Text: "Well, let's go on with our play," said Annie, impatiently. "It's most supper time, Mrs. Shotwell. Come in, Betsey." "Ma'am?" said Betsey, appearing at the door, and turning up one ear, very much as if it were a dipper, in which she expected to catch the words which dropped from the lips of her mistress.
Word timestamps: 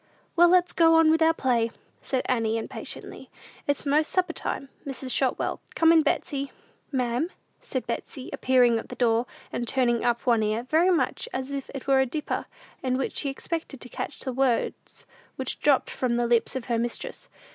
"Well, 0.35 0.49
let's 0.49 0.73
go 0.73 0.95
on 0.95 1.11
with 1.11 1.21
our 1.21 1.31
play," 1.31 1.69
said 2.01 2.23
Annie, 2.25 2.57
impatiently. 2.57 3.29
"It's 3.67 3.85
most 3.85 4.07
supper 4.11 4.33
time, 4.33 4.69
Mrs. 4.83 5.11
Shotwell. 5.11 5.61
Come 5.75 5.91
in, 5.91 6.01
Betsey." 6.01 6.51
"Ma'am?" 6.91 7.29
said 7.61 7.85
Betsey, 7.85 8.31
appearing 8.33 8.79
at 8.79 8.89
the 8.89 8.95
door, 8.95 9.27
and 9.53 9.67
turning 9.67 10.03
up 10.03 10.25
one 10.25 10.41
ear, 10.41 10.63
very 10.63 10.89
much 10.89 11.29
as 11.33 11.51
if 11.51 11.69
it 11.75 11.85
were 11.85 11.99
a 11.99 12.07
dipper, 12.07 12.47
in 12.81 12.97
which 12.97 13.15
she 13.15 13.29
expected 13.29 13.79
to 13.79 13.89
catch 13.89 14.21
the 14.21 14.33
words 14.33 15.05
which 15.35 15.59
dropped 15.59 15.91
from 15.91 16.15
the 16.15 16.25
lips 16.25 16.55
of 16.55 16.65
her 16.65 16.79
mistress. 16.79 17.29